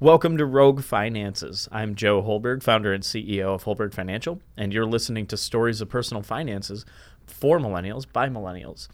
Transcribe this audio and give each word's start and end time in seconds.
Welcome 0.00 0.38
to 0.38 0.44
Rogue 0.44 0.82
Finances. 0.82 1.68
I'm 1.70 1.94
Joe 1.94 2.20
Holberg, 2.20 2.64
founder 2.64 2.92
and 2.92 3.04
CEO 3.04 3.54
of 3.54 3.62
Holberg 3.62 3.94
Financial, 3.94 4.40
and 4.56 4.72
you're 4.72 4.86
listening 4.86 5.24
to 5.28 5.36
stories 5.36 5.80
of 5.80 5.88
personal 5.88 6.24
finances 6.24 6.84
for 7.26 7.60
millennials 7.60 8.04
by 8.12 8.28
millennials. 8.28 8.88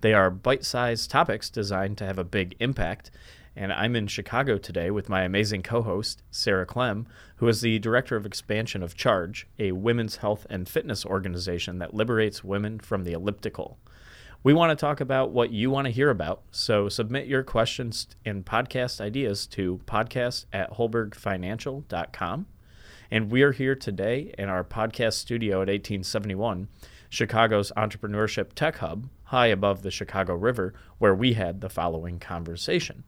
They 0.00 0.12
are 0.12 0.28
bite 0.28 0.64
sized 0.64 1.08
topics 1.08 1.50
designed 1.50 1.98
to 1.98 2.04
have 2.04 2.18
a 2.18 2.24
big 2.24 2.56
impact. 2.58 3.12
And 3.54 3.72
I'm 3.72 3.94
in 3.94 4.08
Chicago 4.08 4.58
today 4.58 4.90
with 4.90 5.08
my 5.08 5.22
amazing 5.22 5.62
co 5.62 5.82
host, 5.82 6.20
Sarah 6.32 6.66
Clem, 6.66 7.06
who 7.36 7.46
is 7.46 7.60
the 7.60 7.78
director 7.78 8.16
of 8.16 8.26
expansion 8.26 8.82
of 8.82 8.96
Charge, 8.96 9.46
a 9.56 9.70
women's 9.70 10.16
health 10.16 10.48
and 10.50 10.68
fitness 10.68 11.06
organization 11.06 11.78
that 11.78 11.94
liberates 11.94 12.42
women 12.42 12.80
from 12.80 13.04
the 13.04 13.12
elliptical. 13.12 13.78
We 14.42 14.54
want 14.54 14.70
to 14.70 14.76
talk 14.76 15.02
about 15.02 15.32
what 15.32 15.50
you 15.50 15.70
want 15.70 15.84
to 15.84 15.90
hear 15.90 16.08
about, 16.08 16.40
so 16.50 16.88
submit 16.88 17.26
your 17.26 17.42
questions 17.42 18.06
and 18.24 18.42
podcast 18.42 18.98
ideas 18.98 19.46
to 19.48 19.82
podcast 19.84 20.46
at 20.50 20.72
holbergfinancial.com. 20.72 22.46
And 23.10 23.30
we 23.30 23.42
are 23.42 23.52
here 23.52 23.74
today 23.74 24.34
in 24.38 24.48
our 24.48 24.64
podcast 24.64 25.14
studio 25.14 25.56
at 25.56 25.68
1871, 25.68 26.68
Chicago's 27.10 27.70
entrepreneurship 27.76 28.54
tech 28.54 28.78
hub, 28.78 29.10
high 29.24 29.48
above 29.48 29.82
the 29.82 29.90
Chicago 29.90 30.34
River, 30.34 30.72
where 30.96 31.14
we 31.14 31.34
had 31.34 31.60
the 31.60 31.68
following 31.68 32.18
conversation. 32.18 33.04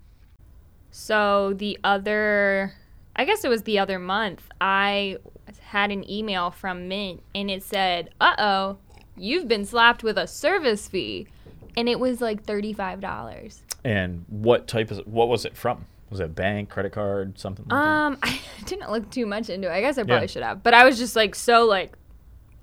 So 0.91 1.55
the 1.55 1.78
other, 1.83 2.74
I 3.16 3.24
guess 3.24 3.42
it 3.42 3.48
was 3.48 3.62
the 3.62 3.78
other 3.78 3.98
month, 3.98 4.42
I 4.60 5.16
had 5.60 5.91
an 5.91 6.10
email 6.10 6.50
from 6.50 6.88
Mint 6.88 7.22
and 7.34 7.50
it 7.50 7.62
said, 7.62 8.10
uh 8.20 8.34
oh, 8.36 8.77
you've 9.16 9.48
been 9.48 9.64
slapped 9.64 10.02
with 10.02 10.16
a 10.18 10.26
service 10.26 10.88
fee. 10.88 11.26
And 11.74 11.88
it 11.88 11.98
was 11.98 12.20
like 12.20 12.44
$35. 12.44 13.62
And 13.84 14.24
what 14.28 14.68
type 14.68 14.92
is 14.92 14.98
what 15.06 15.28
was 15.28 15.44
it 15.46 15.56
from? 15.56 15.86
Was 16.10 16.20
it 16.20 16.34
bank, 16.34 16.69
credit 16.69 16.92
card, 16.92 17.38
something? 17.38 17.64
Like 17.69 17.78
Um, 17.80 18.19
I 18.22 18.38
didn't 18.66 18.91
look 18.91 19.10
too 19.10 19.24
much 19.24 19.48
into 19.48 19.69
it. 19.70 19.72
I 19.72 19.80
guess 19.80 19.96
I 19.96 20.02
probably 20.02 20.24
Yeah. 20.24 20.27
should 20.27 20.42
have. 20.42 20.62
But 20.62 20.74
I 20.74 20.84
was 20.84 20.98
just 20.98 21.16
like 21.16 21.34
so 21.34 21.64
like 21.64 21.94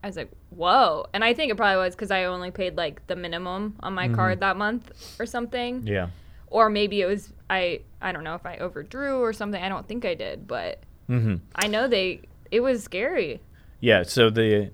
I 0.03 0.07
was 0.07 0.15
like, 0.15 0.29
"Whoa." 0.51 1.07
And 1.13 1.23
I 1.25 1.33
think 1.33 1.51
it 1.51 1.57
probably 1.57 1.83
was 1.83 1.95
cuz 1.95 2.11
I 2.11 2.25
only 2.25 2.51
paid 2.51 2.77
like 2.77 3.05
the 3.07 3.15
minimum 3.15 3.75
on 3.79 3.93
my 3.95 4.07
card 4.07 4.39
that 4.41 4.55
month 4.55 5.15
or 5.19 5.25
something. 5.25 5.85
Yeah. 5.87 6.09
Or 6.47 6.69
maybe 6.69 7.01
it 7.01 7.05
was 7.07 7.33
I 7.49 7.81
I 8.01 8.11
don't 8.11 8.23
know 8.23 8.35
if 8.35 8.45
I 8.45 8.57
overdrew 8.57 9.19
or 9.19 9.33
something. 9.33 9.61
I 9.61 9.69
don't 9.69 9.87
think 9.87 10.05
I 10.05 10.13
did, 10.13 10.47
but 10.47 10.83
Mm-hmm. 11.09 11.37
I 11.55 11.65
know 11.67 11.87
they 11.87 12.21
it 12.51 12.59
was 12.59 12.83
scary. 12.83 13.41
Yeah, 13.81 14.03
so 14.03 14.29
the 14.29 14.69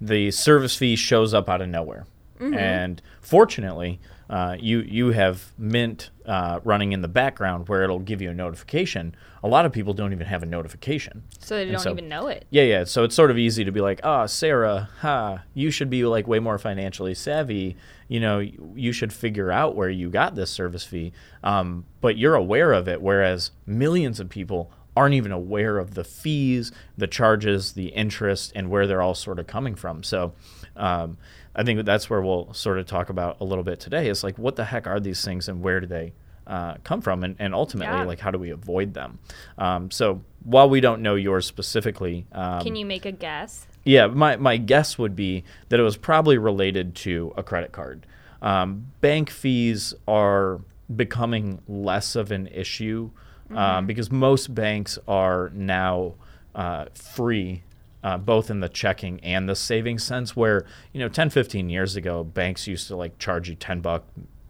the 0.00 0.30
service 0.30 0.76
fee 0.76 0.96
shows 0.96 1.34
up 1.34 1.48
out 1.48 1.60
of 1.60 1.68
nowhere, 1.68 2.06
Mm-hmm. 2.40 2.54
and 2.54 3.02
fortunately, 3.20 3.98
uh, 4.30 4.56
you 4.60 4.80
you 4.80 5.10
have 5.10 5.52
Mint 5.58 6.10
uh, 6.26 6.60
running 6.62 6.92
in 6.92 7.02
the 7.02 7.08
background 7.08 7.68
where 7.68 7.82
it'll 7.82 7.98
give 7.98 8.20
you 8.22 8.30
a 8.30 8.34
notification. 8.34 9.14
A 9.42 9.48
lot 9.48 9.64
of 9.64 9.72
people 9.72 9.92
don't 9.94 10.12
even 10.12 10.26
have 10.26 10.42
a 10.42 10.46
notification. 10.46 11.22
So 11.40 11.56
they 11.56 11.62
And 11.62 11.72
don't 11.72 11.80
so- 11.80 11.90
even 11.92 12.08
know 12.08 12.28
it. 12.28 12.44
Yeah, 12.50 12.62
yeah. 12.64 12.84
So 12.84 13.02
it's 13.04 13.14
sort 13.14 13.30
of 13.30 13.38
easy 13.38 13.64
to 13.64 13.72
be 13.72 13.80
like, 13.80 14.00
"Ah, 14.04 14.26
Sarah, 14.26 14.88
ha, 15.00 15.42
you 15.54 15.70
should 15.70 15.88
be 15.90 16.04
like 16.04 16.26
way 16.28 16.38
more 16.38 16.58
financially 16.58 17.14
savvy. 17.14 17.76
You 18.08 18.20
know, 18.20 18.38
you 18.38 18.92
should 18.92 19.12
figure 19.12 19.50
out 19.50 19.74
where 19.74 19.90
you 19.90 20.08
got 20.10 20.34
this 20.34 20.50
service 20.50 20.84
fee." 20.84 21.12
Um, 21.42 21.86
but 22.00 22.16
you're 22.18 22.34
aware 22.36 22.72
of 22.72 22.86
it, 22.88 23.00
whereas 23.02 23.50
millions 23.66 24.20
of 24.20 24.28
people 24.28 24.70
aren't 24.98 25.14
even 25.14 25.32
aware 25.32 25.78
of 25.78 25.94
the 25.94 26.04
fees, 26.04 26.72
the 26.96 27.06
charges, 27.06 27.72
the 27.72 27.86
interest, 27.88 28.52
and 28.54 28.68
where 28.70 28.86
they're 28.86 29.02
all 29.02 29.14
sort 29.14 29.38
of 29.38 29.46
coming 29.46 29.74
from. 29.74 30.02
So. 30.02 30.32
Um, 30.76 31.16
I 31.56 31.64
think 31.64 31.84
that's 31.84 32.08
where 32.08 32.20
we'll 32.20 32.52
sort 32.54 32.78
of 32.78 32.86
talk 32.86 33.08
about 33.10 33.40
a 33.40 33.44
little 33.44 33.64
bit 33.64 33.80
today. 33.80 34.08
Is 34.08 34.22
like, 34.22 34.38
what 34.38 34.54
the 34.54 34.64
heck 34.64 34.86
are 34.86 35.00
these 35.00 35.24
things, 35.24 35.48
and 35.48 35.60
where 35.60 35.80
do 35.80 35.88
they 35.88 36.12
uh, 36.46 36.74
come 36.84 37.00
from, 37.00 37.24
and, 37.24 37.34
and 37.40 37.52
ultimately, 37.52 37.98
Yeah. 37.98 38.04
like, 38.04 38.20
how 38.20 38.30
do 38.30 38.38
we 38.38 38.50
avoid 38.50 38.94
them? 38.94 39.18
Um, 39.56 39.90
so, 39.90 40.20
while 40.44 40.70
we 40.70 40.80
don't 40.80 41.02
know 41.02 41.16
yours 41.16 41.46
specifically, 41.46 42.26
um, 42.30 42.60
Can 42.62 42.76
you 42.76 42.86
make 42.86 43.04
a 43.06 43.10
guess? 43.10 43.66
yeah, 43.84 44.06
my, 44.06 44.36
my 44.36 44.56
guess 44.56 44.98
would 44.98 45.16
be 45.16 45.42
that 45.68 45.80
it 45.80 45.82
was 45.82 45.96
probably 45.96 46.38
related 46.38 46.94
to 46.96 47.32
a 47.36 47.42
credit 47.42 47.72
card. 47.72 48.06
Um, 48.40 48.92
bank 49.00 49.28
fees 49.28 49.94
are 50.06 50.60
becoming 50.94 51.60
less 51.66 52.14
of 52.14 52.30
an 52.30 52.46
issue 52.46 53.10
um, 53.54 53.86
because 53.86 54.10
most 54.10 54.54
banks 54.54 54.98
are 55.06 55.50
now 55.54 56.14
uh, 56.54 56.86
free. 56.94 57.62
Uh, 58.00 58.16
both 58.16 58.48
in 58.48 58.60
the 58.60 58.68
checking 58.68 59.18
and 59.24 59.48
the 59.48 59.56
savings 59.56 60.04
sense 60.04 60.36
where 60.36 60.64
you 60.92 61.00
know 61.00 61.08
10 61.08 61.30
15 61.30 61.68
years 61.68 61.96
ago 61.96 62.22
banks 62.22 62.68
used 62.68 62.86
to 62.86 62.94
like 62.94 63.18
charge 63.18 63.48
you 63.48 63.56
10 63.56 63.80
buck 63.80 64.04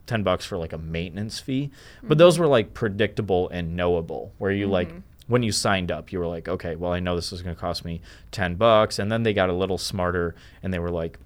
10 0.06 0.22
bucks 0.22 0.44
for 0.44 0.59
like 0.59 0.75
a 0.75 0.78
maintenance 0.78 1.41
fee 1.41 1.70
but 2.03 2.19
those 2.19 2.38
were 2.38 2.47
like 2.47 2.75
predictable 2.75 3.48
and 3.48 3.75
knowable 3.75 4.34
where 4.36 4.53
you 4.53 4.66
like 4.66 4.92
when 5.28 5.42
you 5.42 5.53
signed 5.53 5.92
up, 5.92 6.10
you 6.10 6.19
were 6.19 6.26
like, 6.26 6.48
okay, 6.48 6.75
well, 6.75 6.91
I 6.91 7.00
know 7.00 7.15
this 7.15 7.32
is 7.32 7.42
going 7.42 7.54
to 7.54 7.60
cost 7.60 7.84
me 7.84 8.00
10 8.32 8.56
bucks. 8.56 8.98
And 8.98 9.12
then 9.12 9.22
they 9.22 9.34
got 9.34 9.50
a 9.50 9.53
little 9.53 9.78
smarter 9.78 10.34
and 10.62 10.72
they 10.75 10.78
were 10.78 10.91
like, 10.91 11.19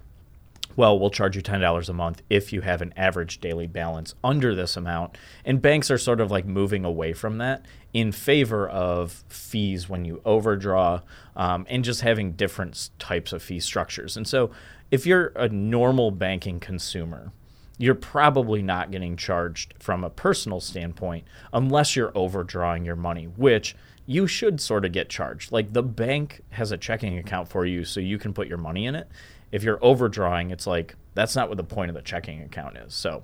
well, 0.75 0.97
we'll 0.97 1.09
charge 1.09 1.35
you 1.35 1.41
$10 1.41 1.89
a 1.89 1.93
month 1.93 2.21
if 2.29 2.51
you 2.51 2.61
have 2.61 2.81
an 2.81 2.93
average 2.97 3.39
daily 3.39 3.67
balance 3.67 4.15
under 4.23 4.55
this 4.55 4.75
amount. 4.75 5.17
And 5.45 5.61
banks 5.61 5.91
are 5.91 5.97
sort 5.97 6.19
of 6.19 6.31
like 6.31 6.45
moving 6.45 6.85
away 6.85 7.13
from 7.13 7.37
that 7.37 7.65
in 7.93 8.11
favor 8.11 8.67
of 8.67 9.23
fees 9.27 9.87
when 9.87 10.05
you 10.05 10.21
overdraw 10.25 11.01
um, 11.35 11.65
and 11.69 11.83
just 11.83 12.01
having 12.01 12.33
different 12.33 12.89
types 12.99 13.33
of 13.33 13.43
fee 13.43 13.59
structures. 13.59 14.17
And 14.17 14.27
so 14.27 14.51
if 14.89 15.05
you're 15.05 15.27
a 15.35 15.49
normal 15.49 16.11
banking 16.11 16.59
consumer, 16.59 17.31
you're 17.77 17.95
probably 17.95 18.61
not 18.61 18.91
getting 18.91 19.17
charged 19.17 19.73
from 19.79 20.03
a 20.03 20.09
personal 20.09 20.59
standpoint 20.59 21.25
unless 21.51 21.95
you're 21.95 22.15
overdrawing 22.15 22.85
your 22.85 22.95
money, 22.95 23.25
which 23.25 23.75
you 24.05 24.27
should 24.27 24.59
sort 24.59 24.85
of 24.85 24.91
get 24.91 25.09
charged. 25.09 25.51
Like 25.51 25.73
the 25.73 25.83
bank 25.83 26.41
has 26.51 26.71
a 26.71 26.77
checking 26.77 27.17
account 27.17 27.47
for 27.47 27.65
you 27.65 27.85
so 27.85 27.99
you 27.99 28.17
can 28.17 28.33
put 28.33 28.47
your 28.47 28.57
money 28.57 28.85
in 28.85 28.95
it. 28.95 29.07
If 29.53 29.63
you're 29.63 29.79
overdrawing, 29.81 30.51
it's 30.51 30.67
like 30.67 30.95
that's 31.13 31.35
not 31.35 31.47
what 31.47 31.57
the 31.57 31.63
point 31.63 31.89
of 31.89 31.95
the 31.95 32.01
checking 32.01 32.41
account 32.41 32.75
is. 32.77 32.93
So 32.93 33.23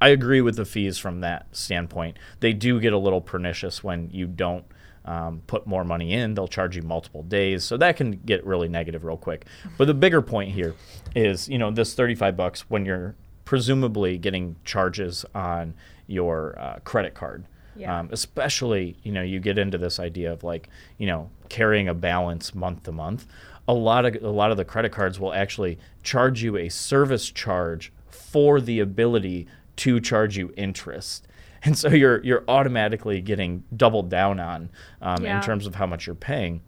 I 0.00 0.08
agree 0.08 0.40
with 0.40 0.56
the 0.56 0.64
fees 0.64 0.96
from 0.98 1.20
that 1.20 1.48
standpoint. 1.50 2.16
They 2.40 2.52
do 2.54 2.80
get 2.80 2.92
a 2.92 2.98
little 2.98 3.20
pernicious 3.20 3.82
when 3.84 4.08
you 4.10 4.26
don't 4.28 4.64
um, 5.04 5.42
put 5.46 5.66
more 5.66 5.84
money 5.84 6.12
in. 6.12 6.34
They'll 6.34 6.48
charge 6.48 6.76
you 6.76 6.82
multiple 6.82 7.22
days, 7.24 7.64
so 7.64 7.76
that 7.76 7.96
can 7.96 8.12
get 8.24 8.46
really 8.46 8.68
negative 8.68 9.04
real 9.04 9.16
quick. 9.16 9.46
But 9.76 9.86
the 9.86 9.94
bigger 9.94 10.22
point 10.22 10.52
here 10.52 10.74
is, 11.16 11.48
you 11.48 11.58
know, 11.58 11.70
this 11.70 11.94
35 11.94 12.36
bucks 12.36 12.60
when 12.70 12.84
you're 12.86 13.14
presumably 13.44 14.18
getting 14.18 14.56
charges 14.64 15.24
on 15.34 15.74
your 16.06 16.58
uh, 16.58 16.78
credit 16.84 17.14
card. 17.14 17.46
Yeah. 17.78 17.98
Um, 18.00 18.08
especially, 18.12 18.96
you 19.02 19.12
know, 19.12 19.22
you 19.22 19.40
get 19.40 19.56
into 19.58 19.78
this 19.78 19.98
idea 20.00 20.32
of 20.32 20.42
like, 20.44 20.68
you 20.98 21.06
know, 21.06 21.30
carrying 21.48 21.88
a 21.88 21.94
balance 21.94 22.54
month 22.54 22.82
to 22.84 22.92
month. 22.92 23.26
A 23.68 23.72
lot 23.74 24.04
of 24.04 24.22
a 24.22 24.30
lot 24.30 24.50
of 24.50 24.56
the 24.56 24.64
credit 24.64 24.92
cards 24.92 25.20
will 25.20 25.32
actually 25.34 25.78
charge 26.02 26.42
you 26.42 26.56
a 26.56 26.68
service 26.68 27.30
charge 27.30 27.92
for 28.08 28.60
the 28.60 28.80
ability 28.80 29.46
to 29.76 30.00
charge 30.00 30.36
you 30.36 30.52
interest. 30.56 31.24
And 31.64 31.76
so 31.76 31.88
you're 31.88 32.22
you're 32.24 32.44
automatically 32.46 33.20
getting 33.20 33.64
doubled 33.76 34.08
down 34.08 34.38
on 34.38 34.70
um, 35.02 35.24
Yeah. 35.24 35.36
in 35.38 35.42
terms 35.42 35.66
of 35.66 35.74
how 35.74 35.86
much 35.86 36.06
you're 36.06 36.14
paying. 36.14 36.60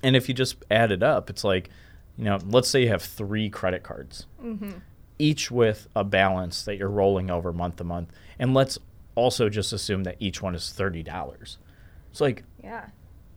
And 0.00 0.14
if 0.14 0.28
you 0.28 0.34
just 0.34 0.56
add 0.70 0.92
it 0.92 1.02
up, 1.02 1.28
it's 1.28 1.42
like, 1.42 1.70
you 2.16 2.24
know, 2.24 2.38
let's 2.46 2.68
say 2.68 2.82
you 2.82 2.88
have 2.88 3.02
three 3.02 3.50
credit 3.50 3.82
cards, 3.82 4.26
each 5.18 5.50
with 5.50 5.88
a 5.96 6.04
balance 6.04 6.62
that 6.64 6.76
you're 6.76 6.88
rolling 6.88 7.30
over 7.32 7.52
month 7.52 7.76
to 7.76 7.84
month. 7.84 8.10
And 8.38 8.54
let's 8.54 8.78
also 9.16 9.48
just 9.48 9.72
assume 9.72 10.04
that 10.04 10.16
each 10.20 10.40
one 10.40 10.54
is 10.54 10.72
$30. 10.76 11.56
It's 12.12 12.20
like, 12.20 12.44
Yeah. 12.62 12.86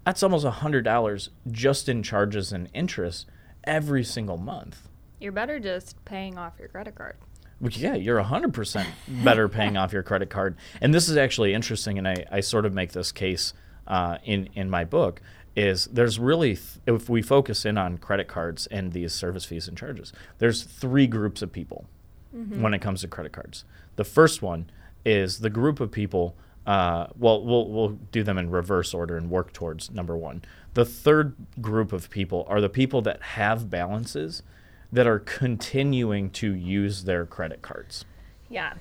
that's 0.06 0.22
almost 0.22 0.46
$100 0.46 1.30
just 1.52 1.90
in 1.90 2.04
charges 2.04 2.52
and 2.54 2.70
interest 2.74 3.26
every 3.64 4.04
single 4.04 4.38
month. 4.38 4.88
You're 5.20 5.32
better 5.32 5.60
just 5.60 6.04
paying 6.06 6.38
off 6.38 6.54
your 6.60 6.68
credit 6.70 6.96
card. 6.96 7.18
Which, 7.60 7.78
yeah, 7.78 7.96
you're 7.96 8.22
100% 8.24 8.86
better 9.24 9.50
paying 9.50 9.76
off 9.76 9.92
your 9.92 10.04
credit 10.04 10.30
card. 10.30 10.56
And 10.80 10.94
this 10.94 11.10
is 11.10 11.18
actually 11.18 11.54
interesting, 11.54 11.98
and 11.98 12.08
I, 12.08 12.26
I 12.32 12.40
sort 12.40 12.66
of 12.66 12.74
make 12.74 12.94
this 12.94 13.12
case 13.12 13.54
uh, 13.86 14.18
in, 14.24 14.48
in 14.56 14.70
my 14.70 14.86
book, 14.86 15.22
is 15.58 15.86
there's 15.88 16.20
really, 16.20 16.56
th- 16.56 16.62
if 16.86 17.10
we 17.10 17.22
focus 17.22 17.66
in 17.66 17.78
on 17.78 17.98
credit 17.98 18.30
cards 18.30 18.66
and 18.68 18.94
these 18.94 19.12
service 19.12 19.44
fees 19.44 19.68
and 19.68 19.78
charges, 19.78 20.14
there's 20.38 20.64
three 20.64 21.06
groups 21.08 21.42
of 21.42 21.52
people 21.52 21.86
when 22.32 22.74
it 22.76 22.80
comes 22.80 23.02
to 23.02 23.08
credit 23.08 23.32
cards. 23.34 23.66
The 23.96 24.04
first 24.06 24.42
one 24.44 24.70
is 25.06 25.40
the 25.40 25.50
group 25.50 25.80
of 25.80 25.92
people, 25.92 26.36
uh, 26.66 27.08
well, 27.18 27.44
we'll, 27.44 27.68
we'll 27.70 27.90
do 28.12 28.24
them 28.24 28.38
in 28.38 28.50
reverse 28.50 28.94
order 28.94 29.18
and 29.18 29.30
work 29.30 29.54
towards 29.54 29.92
number 29.92 30.16
one. 30.16 30.44
The 30.74 30.86
third 30.86 31.36
group 31.62 31.94
of 31.94 32.10
people 32.10 32.46
are 32.48 32.62
the 32.62 32.70
people 32.70 33.02
that 33.04 33.22
have 33.22 33.70
balances 33.70 34.44
that 34.92 35.08
are 35.08 35.20
continuing 35.20 36.30
to 36.32 36.54
use 36.54 37.04
their 37.04 37.26
credit 37.26 37.62
cards. 37.62 38.06
Yeah. 38.50 38.74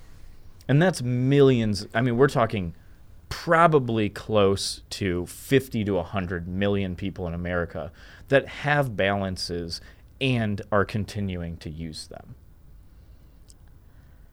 And 0.67 0.81
that's 0.81 1.01
millions. 1.01 1.87
I 1.93 2.01
mean, 2.01 2.17
we're 2.17 2.27
talking 2.27 2.75
probably 3.29 4.09
close 4.09 4.81
to 4.89 5.25
50 5.27 5.83
to 5.85 5.93
100 5.93 6.47
million 6.47 6.95
people 6.95 7.27
in 7.27 7.33
America 7.33 7.91
that 8.27 8.47
have 8.47 8.95
balances 8.95 9.81
and 10.19 10.61
are 10.71 10.85
continuing 10.85 11.57
to 11.57 11.69
use 11.69 12.07
them. 12.07 12.35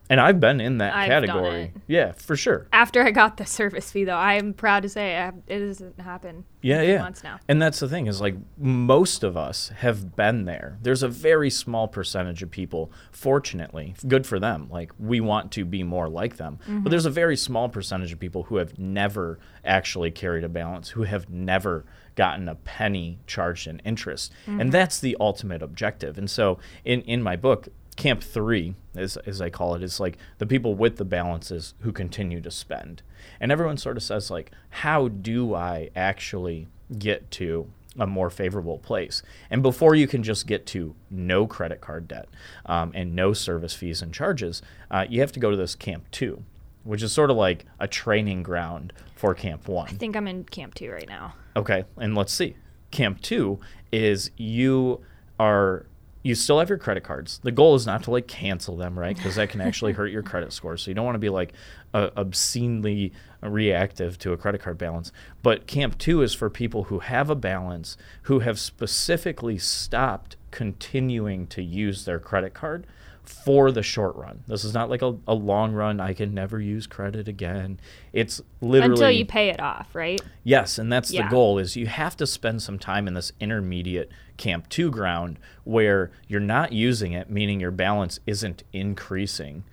And 0.09 0.21
I've 0.21 0.39
been 0.39 0.61
in 0.61 0.79
that 0.79 0.95
I've 0.95 1.09
done 1.09 1.27
category. 1.27 1.63
it. 1.63 1.73
Yeah, 1.87 2.13
for 2.13 2.37
sure. 2.37 2.69
After 2.73 3.03
I 3.03 3.11
got 3.11 3.37
the 3.37 3.47
service 3.47 3.91
fee, 3.91 4.05
though, 4.05 4.17
I'm 4.17 4.55
proud 4.55 4.83
to 4.85 4.89
say 4.89 5.17
I, 5.17 5.33
it 5.47 5.59
doesn't 5.59 6.01
happen. 6.01 6.45
Yeah, 6.63 6.77
in 6.77 6.81
a 6.81 6.85
few 6.85 6.93
yeah. 6.95 6.99
Months 7.01 7.25
now. 7.25 7.39
And 7.49 7.61
that's 7.61 7.81
the 7.81 7.89
thing 7.89 8.07
is 8.07 8.21
like 8.21 8.37
most 8.59 9.23
of 9.23 9.37
us 9.37 9.69
have 9.69 10.17
been 10.17 10.45
there. 10.45 10.79
There's 10.83 11.03
a 11.03 11.09
very 11.09 11.51
small 11.51 11.89
percentage 11.89 12.43
of 12.43 12.51
people, 12.51 12.93
fortunately, 13.11 13.95
good 14.07 14.27
for 14.27 14.39
them. 14.39 14.69
Like 14.71 14.93
we 14.99 15.21
want 15.21 15.53
to 15.53 15.65
be 15.65 15.83
more 15.83 16.09
like 16.09 16.37
them. 16.37 16.59
But 16.59 16.71
mm-hmm. 16.71 16.89
there's 16.89 17.07
a 17.07 17.11
very 17.11 17.37
small 17.37 17.69
percentage 17.69 18.13
of 18.13 18.19
people 18.19 18.45
who 18.45 18.57
have 18.57 18.79
never 18.79 19.39
actually 19.65 20.11
carried 20.11 20.45
a 20.45 20.49
balance, 20.49 20.91
who 20.91 21.03
have 21.03 21.29
never 21.29 21.85
gotten 22.17 22.49
a 22.49 22.55
penny 22.55 23.19
charged 23.27 23.67
in 23.67 23.79
interest. 23.81 24.33
And 24.47 24.61
mm-hmm. 24.61 24.71
that's 24.71 24.99
the 24.99 25.17
ultimate 25.21 25.63
objective. 25.63 26.19
And 26.19 26.31
so 26.31 26.59
in 26.85 27.03
in 27.03 27.23
my 27.23 27.37
book, 27.37 27.69
Camp 27.97 28.23
3, 28.23 28.75
as, 28.95 29.17
as 29.19 29.41
I 29.41 29.51
call 29.51 29.75
it, 29.75 29.83
is 29.83 29.99
like 29.99 30.19
the 30.39 30.47
people 30.47 30.75
with 30.75 30.97
the 30.97 31.05
balances 31.05 31.75
who 31.81 31.93
continue 31.93 32.41
to 32.43 32.51
spend. 32.51 33.03
And 33.41 33.51
everyone 33.51 33.79
sort 33.79 33.97
of 33.97 34.03
says, 34.03 34.31
like, 34.31 34.53
how 34.69 35.09
do 35.09 35.55
I 35.55 35.91
actually 35.97 36.69
get 36.99 37.31
to 37.33 37.71
a 37.99 38.07
more 38.07 38.29
favorable 38.29 38.79
place? 38.79 39.23
And 39.49 39.63
before 39.63 39.95
you 39.95 40.07
can 40.07 40.23
just 40.23 40.47
get 40.47 40.67
to 40.67 40.95
no 41.11 41.47
credit 41.47 41.81
card 41.81 42.07
debt 42.07 42.29
um, 42.67 42.93
and 42.95 43.15
no 43.17 43.33
service 43.33 43.75
fees 43.75 44.03
and 44.03 44.13
charges, 44.13 44.61
uh, 44.91 45.07
you 45.09 45.21
have 45.21 45.33
to 45.33 45.41
go 45.41 45.51
to 45.51 45.57
this 45.57 45.75
Camp 45.75 46.05
2, 46.11 46.43
which 46.85 47.03
is 47.03 47.13
sort 47.13 47.31
of 47.31 47.39
like 47.39 47.65
a 47.81 47.89
training 47.89 48.43
ground 48.43 48.93
for 49.15 49.35
Camp 49.35 49.69
1. 49.69 49.89
I 49.89 49.93
think 49.93 50.17
I'm 50.17 50.29
in 50.29 50.45
camp 50.45 50.75
two 50.75 50.91
right 50.91 51.09
now. 51.09 51.35
Okay, 51.57 51.85
and 51.97 52.15
let's 52.15 52.33
see. 52.33 52.57
Camp 52.91 53.21
two 53.23 53.59
is 53.91 54.31
you 54.37 55.01
are 55.41 55.87
you 56.27 56.35
still 56.35 56.59
have 56.59 56.69
your 56.69 56.77
credit 56.77 57.05
cards. 57.05 57.39
The 57.45 57.53
goal 57.53 57.77
is 57.77 57.87
not 57.87 58.03
to 58.03 58.11
like 58.11 58.27
cancel 58.27 58.77
them, 58.77 58.99
right? 58.99 59.17
Because 59.17 59.37
that 59.37 59.49
can 59.49 59.61
actually 59.61 59.93
hurt 59.93 60.09
your 60.09 60.25
credit 60.25 60.53
score. 60.53 60.77
So 60.77 60.91
you 60.91 60.95
don't 60.97 61.05
want 61.05 61.15
to 61.15 61.21
be 61.21 61.29
like 61.29 61.53
uh, 61.95 62.11
obscenely 62.17 63.13
reactive 63.41 64.19
to 64.19 64.33
a 64.33 64.37
credit 64.37 64.61
card 64.61 64.77
balance. 64.77 65.13
But 65.45 65.69
camp 65.69 65.99
two 65.99 66.23
is 66.23 66.35
for 66.35 66.51
people 66.51 66.85
who 66.85 66.99
have 66.99 67.31
a 67.31 67.37
balance, 67.37 67.97
who 68.23 68.41
have 68.41 68.59
specifically 68.59 69.57
stopped 69.57 70.35
continuing 70.51 71.47
to 71.47 71.63
use 71.63 72.05
their 72.05 72.19
credit 72.19 72.55
card 72.55 72.89
for 73.27 73.71
the 73.73 73.83
short 73.83 74.17
run. 74.17 74.43
This 74.47 74.65
is 74.65 74.73
not 74.73 74.89
like 74.89 75.03
a, 75.03 75.17
a 75.27 75.35
long 75.35 75.73
run. 75.73 76.01
I 76.01 76.13
can 76.13 76.33
never 76.33 76.61
use 76.61 76.87
credit 76.87 77.29
again. 77.29 77.79
It's 78.13 78.41
literally 78.61 78.93
Until 78.93 79.11
you 79.11 79.27
pay 79.27 79.49
it 79.51 79.61
off, 79.61 79.95
right? 79.95 80.21
Yes, 80.45 80.79
and 80.79 80.93
that's 80.93 81.11
Yeah. 81.13 81.25
the 81.25 81.31
goal 81.31 81.59
is 81.59 81.77
you 81.77 81.87
have 81.87 82.17
to 82.19 82.27
spend 82.27 82.63
some 82.63 82.79
time 82.79 83.07
in 83.09 83.15
this 83.15 83.33
intermediate 83.41 84.11
camp 84.37 84.69
2 84.69 84.91
ground 84.91 85.39
where 85.65 86.11
you're 86.29 86.41
not 86.41 86.73
using 86.73 87.13
it 87.13 87.31
meaning 87.31 87.59
your 87.59 87.71
balance 87.71 88.21
isn't 88.27 88.63
increasing 88.73 89.65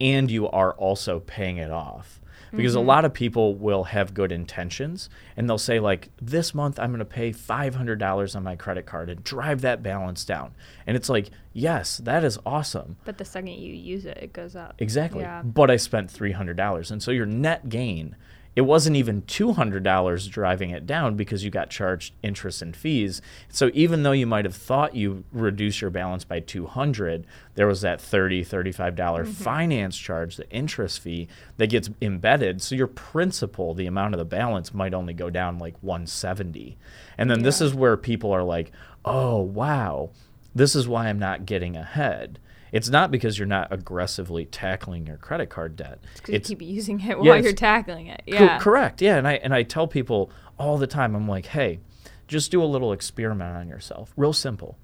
and 0.00 0.30
you 0.30 0.48
are 0.48 0.72
also 0.72 1.20
paying 1.20 1.56
it 1.56 1.70
off. 1.70 2.20
Because 2.56 2.74
a 2.74 2.78
mm-hmm. 2.78 2.88
lot 2.88 3.04
of 3.04 3.12
people 3.12 3.54
will 3.54 3.84
have 3.84 4.14
good 4.14 4.32
intentions 4.32 5.08
and 5.36 5.48
they'll 5.48 5.58
say 5.58 5.80
like 5.80 6.10
this 6.20 6.54
month 6.54 6.78
I'm 6.78 6.90
going 6.90 6.98
to 6.98 7.04
pay 7.04 7.32
$500 7.32 8.36
on 8.36 8.42
my 8.42 8.56
credit 8.56 8.86
card 8.86 9.10
and 9.10 9.22
drive 9.24 9.60
that 9.62 9.82
balance 9.82 10.24
down. 10.24 10.54
And 10.86 10.96
it's 10.96 11.08
like, 11.08 11.30
yes, 11.52 11.98
that 11.98 12.24
is 12.24 12.38
awesome. 12.44 12.96
But 13.04 13.18
the 13.18 13.24
second 13.24 13.48
you 13.48 13.74
use 13.74 14.04
it, 14.04 14.18
it 14.20 14.32
goes 14.32 14.56
up. 14.56 14.74
Exactly. 14.78 15.20
Yeah. 15.20 15.42
But 15.42 15.70
I 15.70 15.76
spent 15.76 16.12
$300. 16.12 16.90
And 16.90 17.02
so 17.02 17.10
your 17.10 17.26
net 17.26 17.68
gain, 17.68 18.16
it 18.56 18.62
wasn't 18.62 18.96
even 18.96 19.22
$200 19.22 20.30
driving 20.30 20.70
it 20.70 20.86
down 20.86 21.16
because 21.16 21.44
you 21.44 21.50
got 21.50 21.70
charged 21.70 22.14
interest 22.22 22.62
and 22.62 22.76
fees. 22.76 23.20
So 23.48 23.70
even 23.74 24.02
though 24.04 24.12
you 24.12 24.26
might 24.26 24.44
have 24.44 24.54
thought 24.54 24.94
you 24.94 25.24
reduced 25.32 25.80
your 25.80 25.90
balance 25.90 26.24
by 26.24 26.40
200, 26.40 27.26
there 27.56 27.66
was 27.66 27.80
that 27.80 27.98
$30, 27.98 28.46
$35 28.46 28.94
mm-hmm. 28.94 29.30
finance 29.30 29.96
charge, 29.96 30.36
the 30.36 30.48
interest 30.50 31.00
fee 31.00 31.28
that 31.56 31.70
gets 31.70 31.90
embedded. 32.00 32.62
So 32.62 32.76
your 32.76 32.86
principal, 32.86 33.74
the 33.74 33.86
amount 33.86 34.14
of 34.14 34.18
the 34.18 34.24
balance 34.24 34.72
might 34.72 34.94
only 34.94 35.14
go 35.14 35.30
down 35.30 35.58
like 35.58 35.74
170. 35.80 36.76
And 37.18 37.30
then 37.30 37.42
this 37.42 37.60
is 37.60 37.74
where 37.74 37.96
people 37.96 38.32
are 38.32 38.42
like, 38.42 38.70
"Oh, 39.04 39.40
wow. 39.40 40.10
This 40.54 40.74
is 40.76 40.86
why 40.88 41.08
I'm 41.08 41.18
not 41.18 41.46
getting 41.46 41.76
ahead." 41.76 42.38
It's 42.72 42.88
not 42.90 43.12
because 43.12 43.38
you're 43.38 43.46
not 43.46 43.72
aggressively 43.72 44.46
tackling 44.46 45.06
your 45.06 45.16
credit 45.16 45.48
card 45.48 45.76
debt. 45.76 46.00
Because 46.16 46.50
you 46.50 46.56
keep 46.56 46.62
using 46.62 46.98
it 47.00 47.16
while 47.18 47.28
it's- 47.28 47.44
you're 47.44 47.52
tackling 47.52 48.08
it. 48.08 48.22
Co- 48.28 48.34
Yeah. 48.44 48.58
correct. 48.58 49.00
Yeah, 49.00 49.16
and 49.16 49.28
I 49.28 49.34
and 49.34 49.54
I 49.54 49.62
tell 49.62 49.86
people 49.86 50.30
all 50.58 50.76
the 50.76 50.88
time. 50.88 51.14
I'm 51.14 51.28
like, 51.28 51.46
hey, 51.46 51.78
just 52.26 52.50
do 52.50 52.60
a 52.60 52.66
little 52.66 52.92
experiment 52.92 53.56
on 53.56 53.68
yourself. 53.68 54.12
Real 54.16 54.32
simple. 54.32 54.76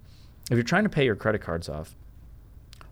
If 0.51 0.57
you're 0.57 0.63
trying 0.63 0.85
to 0.85 0.89
pay 0.89 1.05
your 1.05 1.17
credit 1.17 1.41
cards 1.41 1.69
off, 1.69 1.97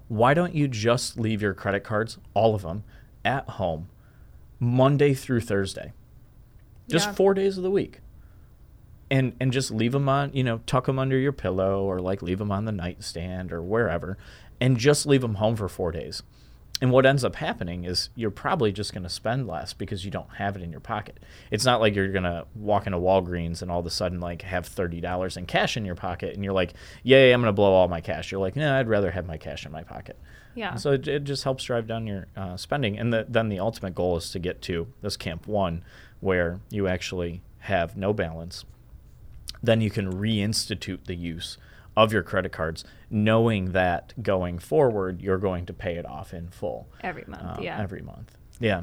why 0.08 0.34
don't 0.34 0.54
you 0.54 0.66
just 0.66 1.16
leave 1.18 1.40
your 1.42 1.54
credit 1.54 1.84
cards, 1.84 2.18
all 2.34 2.54
of 2.56 2.62
them, 2.62 2.82
at 3.24 3.48
home, 3.50 3.88
Monday 4.58 5.14
through 5.14 5.40
Thursday, 5.42 5.92
just 6.88 7.08
Yeah. 7.08 7.12
four 7.14 7.34
days 7.34 7.56
of 7.56 7.62
the 7.62 7.70
week, 7.70 8.00
and 9.10 9.34
and 9.40 9.52
just 9.52 9.70
leave 9.70 9.92
them 9.92 10.08
on, 10.08 10.32
you 10.32 10.44
know, 10.44 10.60
tuck 10.66 10.86
them 10.86 10.98
under 10.98 11.18
your 11.18 11.32
pillow 11.32 11.82
or 11.84 12.00
like 12.00 12.22
leave 12.22 12.38
them 12.38 12.50
on 12.50 12.64
the 12.64 12.72
nightstand 12.72 13.52
or 13.52 13.62
wherever, 13.62 14.18
and 14.60 14.76
just 14.76 15.06
leave 15.06 15.20
them 15.20 15.36
home 15.36 15.56
for 15.56 15.68
four 15.68 15.92
days. 15.92 16.22
And 16.80 16.92
what 16.92 17.06
ends 17.06 17.24
up 17.24 17.34
happening 17.34 17.84
is 17.84 18.08
you're 18.14 18.30
probably 18.30 18.70
just 18.70 18.92
going 18.92 19.02
to 19.02 19.08
spend 19.08 19.48
less 19.48 19.72
because 19.72 20.04
you 20.04 20.12
don't 20.12 20.30
have 20.36 20.54
it 20.54 20.62
in 20.62 20.70
your 20.70 20.80
pocket. 20.80 21.18
It's 21.50 21.64
not 21.64 21.80
like 21.80 21.96
you're 21.96 22.12
going 22.12 22.22
to 22.22 22.46
walk 22.54 22.86
into 22.86 23.00
Walgreens 23.00 23.62
and 23.62 23.70
all 23.70 23.80
of 23.80 23.86
a 23.86 23.90
sudden 23.90 24.20
like 24.20 24.42
have 24.42 24.64
thirty 24.64 25.00
dollars 25.00 25.36
in 25.36 25.46
cash 25.46 25.76
in 25.76 25.84
your 25.84 25.96
pocket 25.96 26.34
and 26.34 26.44
you're 26.44 26.52
like, 26.52 26.74
"Yay, 27.02 27.32
I'm 27.32 27.40
going 27.40 27.48
to 27.48 27.52
blow 27.52 27.72
all 27.72 27.88
my 27.88 28.00
cash." 28.00 28.30
You're 28.30 28.40
like, 28.40 28.54
"No, 28.54 28.78
I'd 28.78 28.88
rather 28.88 29.10
have 29.10 29.26
my 29.26 29.38
cash 29.38 29.66
in 29.66 29.72
my 29.72 29.82
pocket." 29.82 30.16
Yeah. 30.54 30.74
So 30.76 30.92
it, 30.92 31.06
it 31.06 31.24
just 31.24 31.44
helps 31.44 31.64
drive 31.64 31.86
down 31.86 32.06
your 32.06 32.26
uh, 32.36 32.56
spending, 32.56 32.98
and 32.98 33.12
the, 33.12 33.26
then 33.28 33.48
the 33.48 33.60
ultimate 33.60 33.94
goal 33.94 34.16
is 34.16 34.30
to 34.32 34.38
get 34.38 34.60
to 34.62 34.88
this 35.02 35.16
camp 35.16 35.46
one, 35.46 35.84
where 36.20 36.60
you 36.70 36.88
actually 36.88 37.42
have 37.58 37.96
no 37.96 38.12
balance. 38.12 38.64
Then 39.62 39.80
you 39.80 39.90
can 39.90 40.12
reinstitute 40.12 41.04
the 41.04 41.14
use 41.14 41.56
of 41.96 42.12
your 42.12 42.22
credit 42.22 42.52
cards, 42.52 42.84
knowing 43.10 43.72
that 43.72 44.12
going 44.22 44.58
forward 44.58 45.20
you're 45.20 45.38
going 45.38 45.66
to 45.66 45.72
pay 45.72 45.96
it 45.96 46.06
off 46.06 46.32
in 46.32 46.48
full 46.48 46.86
Every 47.02 47.24
month. 47.26 47.58
um, 47.58 47.62
yeah. 47.64 47.80
every 47.80 48.02
month. 48.02 48.36
Yeah, 48.60 48.82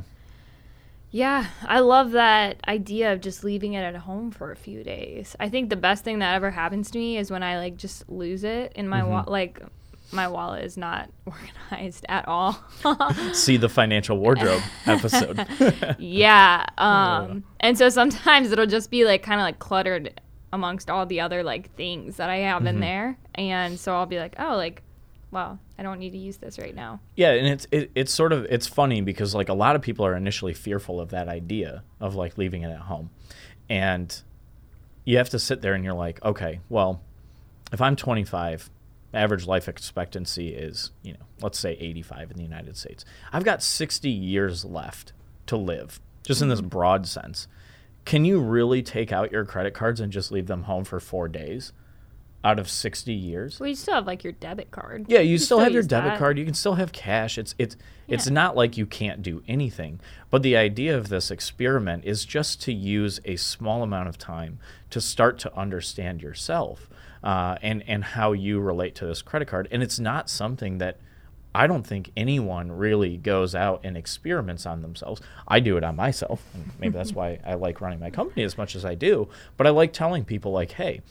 Yeah, 1.11 1.47
I 1.65 1.79
love 1.79 2.11
that 2.11 2.57
idea 2.67 3.13
of 3.13 3.21
just 3.21 3.43
leaving 3.43 3.73
it 3.73 3.83
at 3.83 3.95
home 3.95 4.31
for 4.31 4.51
a 4.51 4.55
few 4.57 4.83
days. 4.83 5.33
I 5.39 5.47
think 5.47 5.69
the 5.69 5.77
best 5.77 6.03
thing 6.03 6.19
that 6.19 6.35
ever 6.35 6.51
happens 6.51 6.91
to 6.91 6.97
me 6.97 7.17
is 7.17 7.31
when 7.31 7.41
I 7.43 7.57
like 7.57 7.77
just 7.77 8.09
lose 8.09 8.43
it 8.43 8.73
in 8.75 8.89
my 8.89 9.03
wa- 9.03 9.23
like 9.27 9.61
my 10.11 10.27
wallet 10.27 10.65
is 10.65 10.75
not 10.77 11.09
organized 11.25 12.05
at 12.09 12.27
all. 12.27 12.61
see 13.33 13.55
the 13.57 13.69
financial 13.69 14.17
wardrobe 14.17 14.61
episode. 14.85 15.45
yeah. 15.99 16.65
Um 16.77 17.43
and 17.61 17.77
so 17.77 17.87
sometimes 17.89 18.51
it'll 18.51 18.65
just 18.65 18.91
be 18.91 19.05
like 19.05 19.23
kind 19.23 19.39
of 19.39 19.45
like 19.45 19.59
cluttered 19.59 20.19
amongst 20.55 20.89
all 20.89 21.05
the 21.05 21.21
other 21.21 21.43
like 21.43 21.73
things 21.75 22.17
that 22.17 22.29
I 22.29 22.37
have 22.37 22.65
in 22.65 22.75
mm-hmm. 22.75 22.81
there. 22.81 23.17
And 23.35 23.79
so 23.79 23.93
I'll 23.93 24.05
be 24.07 24.17
like, 24.17 24.35
"Oh, 24.39 24.55
like 24.55 24.81
wow, 25.29 25.59
I 25.77 25.83
don't 25.83 25.99
need 25.99 26.11
to 26.11 26.17
use 26.17 26.37
this 26.37 26.57
right 26.57 26.73
now." 26.73 26.99
Yeah, 27.15 27.31
and 27.31 27.47
it's 27.47 27.67
it, 27.71 27.91
it's 27.93 28.13
sort 28.13 28.33
of 28.33 28.45
it's 28.45 28.65
funny 28.65 29.01
because 29.01 29.35
like 29.35 29.49
a 29.49 29.53
lot 29.53 29.75
of 29.75 29.81
people 29.81 30.05
are 30.05 30.15
initially 30.15 30.53
fearful 30.53 30.99
of 30.99 31.09
that 31.11 31.27
idea 31.27 31.83
of 31.99 32.15
like 32.15 32.37
leaving 32.37 32.63
it 32.63 32.71
at 32.71 32.79
home, 32.81 33.11
and 33.69 34.21
you 35.03 35.17
have 35.17 35.29
to 35.29 35.39
sit 35.39 35.61
there 35.61 35.73
and 35.73 35.83
you're 35.83 35.93
like, 35.93 36.23
okay, 36.25 36.61
well, 36.69 37.01
if 37.71 37.79
I'm 37.79 37.95
25, 37.95 38.71
average 39.13 39.45
life 39.45 39.69
expectancy 39.69 40.49
is 40.49 40.91
you 41.01 41.13
know 41.13 41.19
let's 41.41 41.59
say 41.59 41.73
85 41.73 42.31
in 42.31 42.37
the 42.37 42.43
United 42.43 42.77
States. 42.77 43.05
I've 43.31 43.43
got 43.43 43.61
60 43.61 44.09
years 44.09 44.65
left 44.65 45.13
to 45.47 45.57
live, 45.57 45.99
just 46.25 46.41
in 46.41 46.49
this 46.49 46.59
mm-hmm. 46.59 46.69
broad 46.69 47.07
sense. 47.07 47.47
Can 48.05 48.23
you 48.23 48.39
really 48.39 48.83
take 48.83 49.11
out 49.11 49.31
your 49.31 49.45
credit 49.45 49.73
cards 49.73 49.99
and 49.99 50.11
just 50.11 50.31
leave 50.31 50.47
them 50.47 50.63
home 50.63 50.83
for 50.83 50.99
four 50.99 51.27
days 51.27 51.73
out 52.43 52.59
of 52.59 52.69
60 52.69 53.11
years? 53.11 53.59
Well, 53.59 53.67
you 53.67 53.75
still 53.75 53.95
have 53.95 54.05
like 54.05 54.23
your 54.23 54.33
debit 54.33 54.69
card. 54.69 55.05
Yeah, 55.07 55.19
you, 55.19 55.39
still, 55.39 55.59
have 55.59 55.73
your 55.73 55.81
debit 55.81 56.11
that. 56.11 56.19
card. 56.19 56.37
You 56.37 56.45
can 56.45 56.53
still 56.53 56.75
have 56.75 56.91
cash. 56.91 57.37
It's 57.37 57.55
it's 57.57 57.75
it's 58.07 58.29
not 58.29 58.55
like 58.55 58.77
you 58.77 58.85
can't 58.85 59.23
do 59.23 59.43
anything. 59.47 59.99
But 60.29 60.43
the 60.43 60.55
idea 60.55 60.95
of 60.95 61.09
this 61.09 61.31
experiment 61.31 62.05
is 62.05 62.23
just 62.23 62.61
to 62.61 62.71
use 62.73 63.19
a 63.25 63.35
small 63.35 63.81
amount 63.81 64.09
of 64.09 64.19
time 64.19 64.59
to 64.91 65.01
start 65.01 65.39
to 65.39 65.57
understand 65.57 66.21
yourself 66.21 66.87
uh, 67.23 67.57
and 67.63 67.83
and 67.87 68.03
how 68.03 68.33
you 68.33 68.59
relate 68.59 68.93
to 68.95 69.07
this 69.07 69.23
credit 69.23 69.47
card. 69.47 69.67
And 69.71 69.81
it's 69.81 69.99
not 69.99 70.29
something 70.29 70.77
that 70.77 70.99
I 71.55 71.67
don't 71.67 71.87
think 71.87 72.11
anyone 72.17 72.69
really 72.69 73.15
goes 73.15 73.55
out 73.55 73.79
and 73.85 73.95
experiments 73.95 74.65
on 74.65 74.81
themselves. 74.81 75.21
I 75.47 75.61
do 75.61 75.77
it 75.77 75.85
on 75.85 75.95
myself, 75.95 76.43
and 76.53 76.69
maybe 76.79 76.97
that's 76.97 77.13
why 77.13 77.39
I 77.45 77.53
like 77.53 77.79
running 77.79 77.99
my 77.99 78.09
company 78.09 78.43
as 78.43 78.57
much 78.57 78.75
as 78.75 78.83
I 78.83 78.95
do. 78.95 79.29
But 79.55 79.65
I 79.65 79.69
like 79.69 79.93
telling 79.93 80.25
people 80.25 80.51
like, 80.51 80.71
hey. 80.71 81.01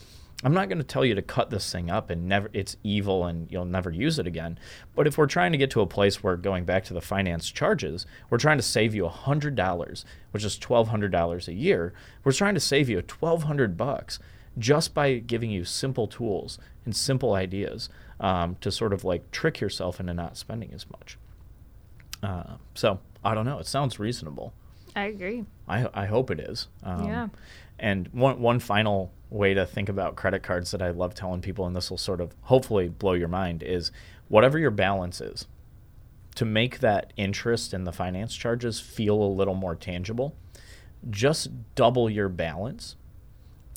I'm 0.43 0.53
not 0.53 0.67
going 0.67 0.79
to 0.79 0.83
tell 0.83 1.05
you 1.05 1.15
to 1.15 1.21
cut 1.21 1.49
this 1.49 1.71
thing 1.71 1.89
up 1.89 2.09
and 2.09 2.27
never 2.27 2.49
it's 2.51 2.75
evil 2.83 3.25
and 3.25 3.49
you'll 3.49 3.65
never 3.65 3.89
use 3.89 4.19
it 4.19 4.27
again. 4.27 4.59
But 4.93 5.07
if 5.07 5.17
we're 5.17 5.27
trying 5.27 5.53
to 5.53 5.57
get 5.57 5.71
to 5.71 5.81
a 5.81 5.87
place 5.87 6.21
where 6.21 6.35
going 6.35 6.65
back 6.65 6.83
to 6.85 6.93
the 6.93 7.01
finance 7.01 7.49
charges, 7.49 8.05
we're 8.29 8.37
trying 8.37 8.57
to 8.57 8.61
save 8.61 8.93
you 8.93 9.05
$100, 9.05 10.05
which 10.31 10.43
is 10.43 10.59
$1200 10.59 11.47
a 11.47 11.53
year. 11.53 11.93
We're 12.23 12.33
trying 12.33 12.53
to 12.53 12.59
save 12.59 12.89
you 12.89 12.97
1200 12.97 13.77
bucks 13.77 14.19
just 14.57 14.93
by 14.93 15.15
giving 15.15 15.51
you 15.51 15.63
simple 15.63 16.05
tools 16.05 16.59
and 16.85 16.95
simple 16.95 17.33
ideas 17.33 17.89
um, 18.19 18.55
to 18.61 18.71
sort 18.71 18.93
of 18.93 19.03
like 19.03 19.29
trick 19.31 19.59
yourself 19.59 19.99
into 19.99 20.13
not 20.13 20.37
spending 20.37 20.71
as 20.73 20.85
much. 20.89 21.17
Uh, 22.23 22.55
so 22.73 22.99
I 23.23 23.33
don't 23.33 23.45
know. 23.45 23.59
It 23.59 23.67
sounds 23.67 23.99
reasonable. 23.99 24.53
I 24.95 25.05
agree. 25.05 25.45
I, 25.67 25.87
I 25.93 26.05
hope 26.05 26.31
it 26.31 26.39
is. 26.39 26.67
Um, 26.83 27.05
Yeah. 27.05 27.27
And 27.77 28.07
one 28.13 28.39
one 28.39 28.59
final 28.59 29.11
way 29.29 29.53
to 29.53 29.65
think 29.65 29.89
about 29.89 30.15
credit 30.15 30.43
cards 30.43 30.71
that 30.71 30.81
I 30.81 30.91
love 30.91 31.13
telling 31.13 31.41
people, 31.41 31.65
and 31.65 31.75
this 31.75 31.89
will 31.89 31.97
sort 31.97 32.21
of 32.21 32.33
hopefully 32.43 32.87
blow 32.87 33.13
your 33.13 33.27
mind, 33.27 33.61
is 33.63 33.91
whatever 34.29 34.57
your 34.57 34.71
balance 34.71 35.19
is, 35.19 35.45
to 36.35 36.45
make 36.45 36.79
that 36.79 37.11
interest 37.17 37.73
and 37.73 37.85
the 37.85 37.91
finance 37.91 38.33
charges 38.33 38.79
feel 38.79 39.21
a 39.21 39.27
little 39.27 39.55
more 39.55 39.75
tangible, 39.75 40.35
just 41.09 41.49
double 41.75 42.09
your 42.09 42.29
balance, 42.29 42.95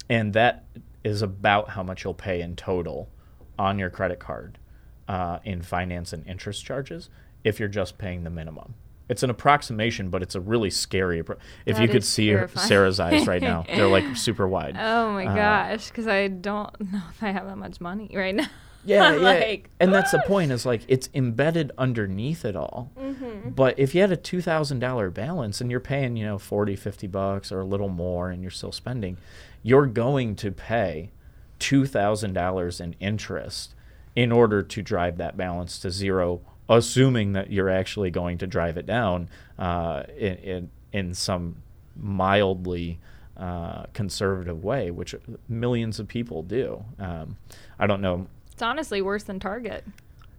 and 0.09 0.33
that 0.33 0.65
is 1.05 1.23
about 1.23 1.71
how 1.71 1.83
much 1.83 2.05
you'll 2.05 2.15
pay 2.15 2.41
in 2.41 2.57
total 2.57 3.09
on 3.59 3.79
your 3.79 3.91
credit 3.91 4.19
card 4.19 4.59
uh, 5.09 5.39
in 5.45 5.63
finance 5.63 6.13
and 6.13 6.27
interest 6.27 6.65
charges 6.65 7.09
if 7.45 7.59
you're 7.59 7.69
just 7.69 7.99
paying 7.99 8.25
the 8.25 8.31
minimum. 8.31 8.75
It's 9.09 9.23
an 9.23 9.31
approximation, 9.31 10.11
but 10.11 10.23
it's 10.23 10.35
a 10.35 10.41
really 10.41 10.69
scary. 10.69 11.23
appro- 11.23 11.39
If 11.65 11.77
That 11.77 11.83
you 11.83 11.89
could 11.89 12.05
see 12.05 12.27
terrifying. 12.27 12.69
Sarah's 12.69 13.01
eyes 13.01 13.27
right 13.27 13.41
now, 13.41 13.65
they're 13.67 13.89
like 13.89 14.05
super 14.17 14.47
wide. 14.47 14.77
Oh 14.79 15.13
my 15.13 15.25
Uh, 15.27 15.35
gosh, 15.35 15.89
because 15.89 16.07
I 16.07 16.29
don't 16.29 16.79
know 16.93 17.01
if 17.11 17.23
I 17.23 17.31
have 17.31 17.47
that 17.47 17.57
much 17.57 17.81
money 17.81 18.11
right 18.15 18.35
now. 18.35 18.49
Yeah, 18.89 19.13
yeah. 19.17 19.19
like- 19.19 19.71
and 19.79 19.93
that's 19.93 20.11
the 20.11 20.23
point 20.27 20.51
is 20.51 20.65
like 20.65 20.83
it's 20.89 21.09
embedded 21.15 21.73
underneath 21.79 22.45
it 22.45 22.57
all. 22.57 22.91
Mm-hmm. 22.99 23.51
But 23.51 23.79
if 23.79 23.95
you 23.95 24.01
had 24.01 24.13
a 24.13 24.17
$2,000 24.17 25.15
balance 25.15 25.61
and 25.61 25.71
you're 25.71 25.81
paying, 25.81 26.17
you 26.17 26.25
know, 26.25 26.39
40, 26.39 26.77
50 26.77 27.07
bucks 27.07 27.53
or 27.53 27.61
a 27.61 27.65
little 27.65 27.89
more 27.89 28.31
and 28.31 28.43
you're 28.43 28.51
still 28.51 28.73
spending, 28.73 29.19
you're 29.63 29.87
going 29.87 30.35
to 30.37 30.51
pay 30.51 31.11
$2,000 31.61 32.81
in 32.81 32.95
interest 33.01 33.75
in 34.17 34.33
order 34.33 34.63
to 34.63 34.83
drive 34.83 35.17
that 35.19 35.37
balance 35.37 35.79
to 35.81 35.91
zero, 35.91 36.41
assuming 36.69 37.33
that 37.33 37.53
you're 37.53 37.69
actually 37.69 38.11
going 38.11 38.39
to 38.39 38.47
drive 38.47 38.77
it 38.77 38.87
down 38.87 39.29
uh, 39.59 40.03
in, 40.17 40.35
in, 40.37 40.71
in 40.93 41.15
some 41.15 41.57
mildly 41.97 42.99
uh, 43.37 43.85
conservative 43.93 44.65
way, 44.65 44.91
which 44.91 45.15
millions 45.49 46.01
of 46.01 46.09
people 46.09 46.43
do. 46.43 46.85
Um, 46.99 47.37
I 47.79 47.87
don't 47.87 48.01
know 48.01 48.27
It's 48.59 48.63
honestly 48.65 49.01
worse 49.01 49.23
than 49.23 49.39
Target. 49.39 49.85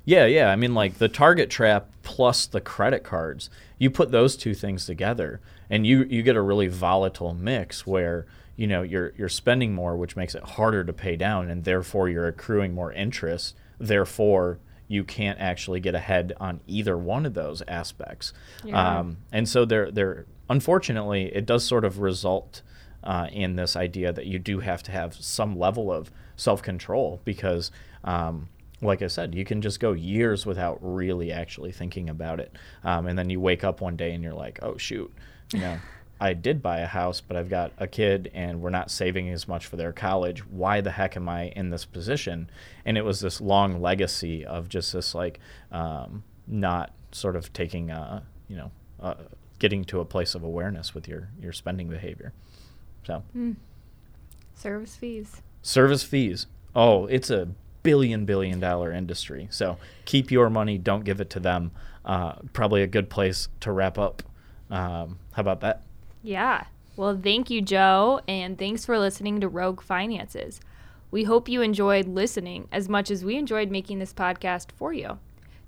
yeah, 0.03 0.25
yeah. 0.25 0.49
I 0.51 0.57
mean, 0.57 0.73
like 0.73 0.97
the 0.97 1.07
Target 1.07 1.49
trap 1.49 1.87
plus 2.03 2.47
the 2.47 2.59
credit 2.59 3.01
cards. 3.01 3.49
You 3.77 3.89
put 3.89 4.11
those 4.11 4.35
two 4.35 4.53
things 4.53 4.85
together, 4.85 5.39
and 5.69 5.87
you 5.87 6.03
you 6.03 6.21
get 6.21 6.35
a 6.35 6.41
really 6.41 6.67
volatile 6.67 7.33
mix 7.33 7.87
where 7.87 8.25
you 8.57 8.67
know 8.67 8.81
you're 8.81 9.13
you're 9.17 9.29
spending 9.29 9.73
more, 9.73 9.95
which 9.95 10.17
makes 10.17 10.35
it 10.35 10.43
harder 10.43 10.83
to 10.83 10.91
pay 10.91 11.15
down, 11.15 11.49
and 11.49 11.63
therefore 11.63 12.09
you're 12.09 12.27
accruing 12.27 12.73
more 12.73 12.91
interest. 12.91 13.55
Therefore, 13.79 14.59
you 14.89 15.05
can't 15.05 15.39
actually 15.39 15.79
get 15.79 15.95
ahead 15.95 16.33
on 16.41 16.59
either 16.67 16.97
one 16.97 17.25
of 17.25 17.35
those 17.35 17.63
aspects. 17.69 18.33
Yeah. 18.65 18.99
Um, 18.99 19.19
and 19.31 19.47
so 19.47 19.63
there 19.63 19.91
there 19.91 20.25
unfortunately 20.49 21.33
it 21.33 21.45
does 21.45 21.63
sort 21.63 21.85
of 21.85 21.99
result 21.99 22.63
uh, 23.03 23.27
in 23.31 23.55
this 23.55 23.75
idea 23.75 24.11
that 24.13 24.25
you 24.25 24.39
do 24.39 24.59
have 24.59 24.83
to 24.83 24.91
have 24.91 25.15
some 25.15 25.57
level 25.57 25.91
of 25.91 26.11
self 26.35 26.61
control 26.61 27.21
because. 27.25 27.71
Um, 28.03 28.49
like 28.81 29.01
I 29.01 29.07
said, 29.07 29.35
you 29.35 29.43
can 29.43 29.61
just 29.61 29.81
go 29.81 29.91
years 29.91 30.45
without 30.45 30.77
really 30.79 31.33
actually 31.33 31.73
thinking 31.73 32.09
about 32.09 32.39
it. 32.39 32.55
Um, 32.83 33.07
and 33.07 33.19
then 33.19 33.29
you 33.29 33.39
wake 33.39 33.65
up 33.65 33.81
one 33.81 33.97
day 33.97 34.13
and 34.13 34.23
you're 34.23 34.33
like, 34.33 34.59
oh, 34.61 34.77
shoot, 34.77 35.13
you 35.53 35.59
know, 35.59 35.79
I 36.21 36.33
did 36.33 36.61
buy 36.61 36.79
a 36.79 36.85
house, 36.85 37.21
but 37.21 37.37
I've 37.37 37.49
got 37.49 37.71
a 37.77 37.87
kid 37.87 38.29
and 38.33 38.61
we're 38.61 38.69
not 38.69 38.91
saving 38.91 39.29
as 39.29 39.47
much 39.47 39.65
for 39.65 39.77
their 39.77 39.93
college. 39.93 40.45
Why 40.45 40.81
the 40.81 40.91
heck 40.91 41.15
am 41.15 41.29
I 41.29 41.47
in 41.55 41.69
this 41.69 41.85
position? 41.85 42.49
And 42.85 42.97
it 42.97 43.05
was 43.05 43.21
this 43.21 43.39
long 43.39 43.81
legacy 43.81 44.45
of 44.45 44.67
just 44.67 44.91
this, 44.91 45.15
like, 45.15 45.39
um, 45.71 46.23
not 46.45 46.93
sort 47.11 47.35
of 47.35 47.53
taking, 47.53 47.89
uh, 47.89 48.23
you 48.49 48.57
know, 48.57 48.71
uh, 48.99 49.15
getting 49.59 49.85
to 49.85 50.01
a 50.01 50.05
place 50.05 50.35
of 50.35 50.43
awareness 50.43 50.93
with 50.93 51.07
your, 51.07 51.29
your 51.39 51.53
spending 51.53 51.87
behavior. 51.87 52.33
So, 53.05 53.23
Service 54.55 54.95
fees. 54.95 55.41
service 55.61 56.03
fees. 56.03 56.45
Oh, 56.75 57.05
it's 57.05 57.29
a 57.29 57.47
billion 57.81 58.25
billion 58.25 58.59
dollar 58.59 58.91
industry. 58.91 59.47
So 59.51 59.77
keep 60.05 60.31
your 60.31 60.49
money, 60.49 60.77
don't 60.77 61.05
give 61.05 61.21
it 61.21 61.29
to 61.31 61.39
them. 61.39 61.71
Uh, 62.05 62.33
probably 62.53 62.81
a 62.83 62.87
good 62.87 63.09
place 63.09 63.47
to 63.61 63.71
wrap 63.71 63.97
up. 63.97 64.21
Um, 64.69 65.17
how 65.31 65.41
about 65.41 65.61
that? 65.61 65.83
Yeah. 66.21 66.65
Well, 66.97 67.17
thank 67.21 67.49
you, 67.49 67.61
Joe, 67.61 68.19
and 68.27 68.57
thanks 68.57 68.85
for 68.85 68.99
listening 68.99 69.39
to 69.41 69.47
Rogue 69.47 69.81
Finances. 69.81 70.59
We 71.11 71.23
hope 71.23 71.47
you 71.47 71.61
enjoyed 71.61 72.07
listening 72.07 72.67
as 72.71 72.89
much 72.89 73.09
as 73.09 73.23
we 73.23 73.37
enjoyed 73.37 73.71
making 73.71 73.99
this 73.99 74.13
podcast 74.13 74.71
for 74.73 74.91
you. 74.93 75.17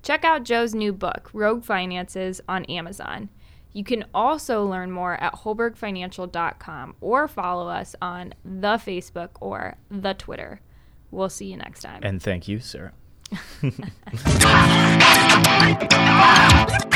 Check 0.02 0.24
out 0.24 0.44
Joe's 0.44 0.74
new 0.74 0.92
book, 0.92 1.30
Rogue 1.32 1.64
Finances, 1.64 2.40
on 2.48 2.64
Amazon. 2.66 3.30
You 3.72 3.84
can 3.84 4.04
also 4.12 4.64
learn 4.64 4.90
more 4.90 5.14
at 5.14 5.34
holbergfinancial.com 5.34 6.96
or 7.00 7.28
follow 7.28 7.68
us 7.68 7.94
on 8.02 8.34
the 8.44 8.74
Facebook 8.74 9.30
or 9.40 9.76
the 9.90 10.14
Twitter. 10.14 10.60
We'll 11.10 11.28
see 11.28 11.46
you 11.46 11.56
next 11.56 11.80
time. 11.80 12.00
And 12.02 12.22
thank 12.22 12.48
you, 12.48 12.60
Sarah. 12.60 12.92